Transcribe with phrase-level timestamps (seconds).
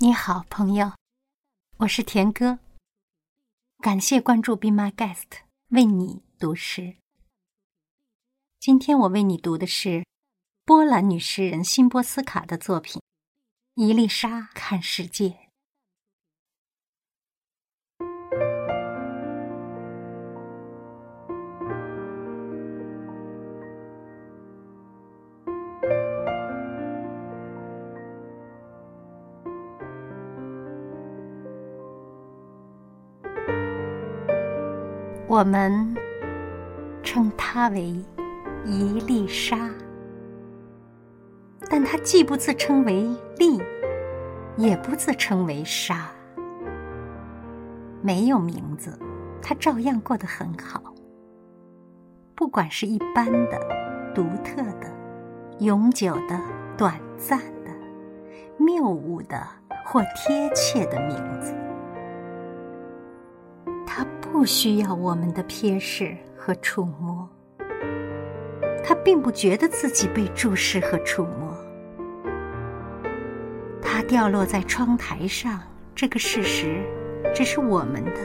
[0.00, 0.90] 你好，朋友，
[1.76, 2.58] 我是田哥。
[3.78, 6.96] 感谢关注 Be My Guest，为你读诗。
[8.58, 10.04] 今天我为你读的是
[10.64, 13.00] 波兰女诗人辛波斯卡的作品
[13.74, 15.28] 《伊丽莎看世界》。
[35.34, 35.96] 我们
[37.02, 37.92] 称它为
[38.64, 39.68] 一粒沙，
[41.68, 43.02] 但它既不自称为
[43.36, 43.60] 粒，
[44.56, 46.08] 也不自称为沙。
[48.00, 48.96] 没有名字，
[49.42, 50.80] 它照样过得很好。
[52.36, 53.58] 不管是一般的、
[54.14, 54.88] 独特的、
[55.58, 56.40] 永久的、
[56.78, 57.72] 短暂的、
[58.56, 59.44] 谬误的
[59.84, 61.52] 或贴切的名字。
[63.86, 67.28] 他不需要我们的瞥视和触摸，
[68.84, 71.54] 他并不觉得自己被注视和触摸。
[73.80, 75.60] 他掉落在窗台上
[75.94, 76.82] 这个事实，
[77.34, 78.20] 只是我们的，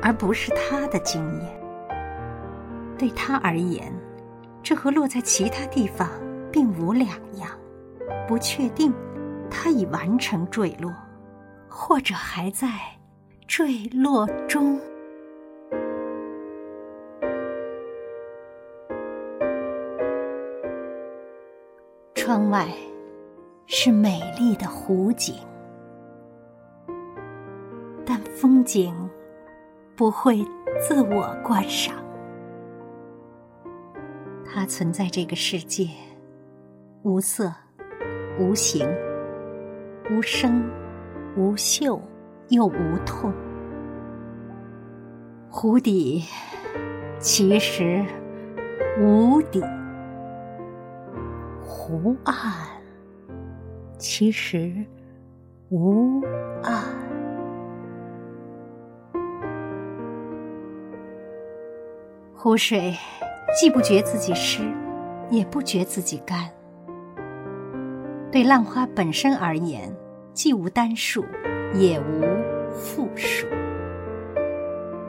[0.00, 1.60] 而不是他的经验。
[2.96, 3.92] 对他而言，
[4.62, 6.08] 这和落在其他地方
[6.52, 7.50] 并无两样。
[8.28, 8.94] 不确定，
[9.50, 10.92] 他已完成坠落，
[11.68, 12.68] 或者还在
[13.54, 14.80] 坠落中。
[22.14, 22.66] 窗外
[23.66, 25.34] 是美丽的湖景，
[28.06, 28.94] 但风景
[29.94, 30.42] 不会
[30.80, 32.02] 自我观赏。
[34.46, 35.88] 它存在这个世界，
[37.02, 37.52] 无色、
[38.40, 38.88] 无形、
[40.10, 40.66] 无声、
[41.36, 42.00] 无嗅，
[42.48, 43.32] 又无痛。
[45.50, 46.24] 湖底
[47.18, 48.04] 其实
[48.98, 49.62] 无底。
[51.60, 52.34] 湖岸
[53.98, 54.72] 其实
[55.68, 56.22] 无
[56.62, 56.82] 岸，
[62.34, 62.94] 湖水
[63.58, 64.62] 既不觉自己湿，
[65.30, 66.48] 也不觉自己干。
[68.30, 69.94] 对浪花本身而言，
[70.32, 71.24] 既无单数，
[71.74, 72.22] 也无
[72.72, 73.46] 复数。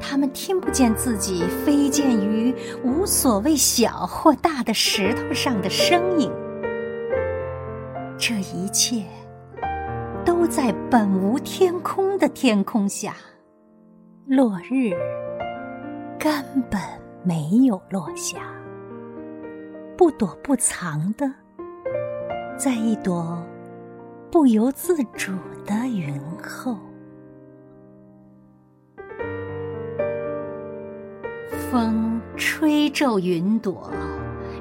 [0.00, 6.30] 他们听不见自己飞溅于无所谓小或大的石头上的声音。
[8.18, 9.02] 这一切
[10.24, 13.14] 都在本无天空的天空下，
[14.26, 14.90] 落日
[16.18, 16.32] 根
[16.70, 16.80] 本
[17.22, 18.38] 没有落下，
[19.98, 21.30] 不躲不藏的，
[22.56, 23.38] 在一朵
[24.30, 25.32] 不由自主
[25.64, 26.76] 的云后。
[31.70, 33.90] 风吹皱云朵，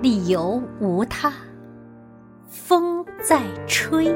[0.00, 1.32] 理由无他。
[2.48, 4.14] 风在吹，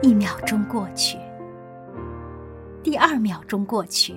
[0.00, 1.18] 一秒钟过去，
[2.82, 4.14] 第二秒钟过去，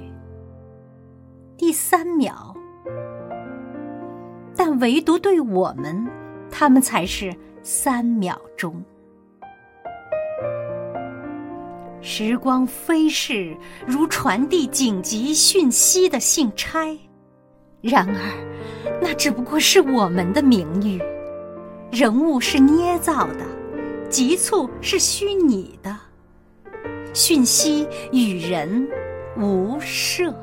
[1.57, 2.55] 第三秒，
[4.55, 6.07] 但唯独对我们，
[6.51, 8.83] 他们才是三秒钟。
[12.01, 16.79] 时光飞逝，如传递紧急讯息的信差，
[17.79, 20.99] 然而，那只不过是我们的名誉。
[21.91, 23.45] 人物是捏造的，
[24.09, 25.95] 急促是虚拟的，
[27.13, 28.87] 讯息与人
[29.37, 30.33] 无涉。